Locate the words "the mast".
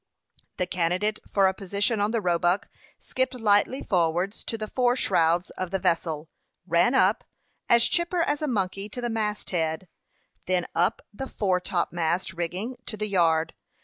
8.99-9.51